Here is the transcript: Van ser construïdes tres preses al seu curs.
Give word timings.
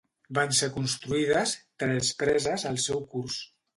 Van 0.35 0.53
ser 0.59 0.69
construïdes 0.77 1.53
tres 1.83 2.11
preses 2.23 2.67
al 2.71 2.81
seu 2.87 3.05
curs. 3.13 3.37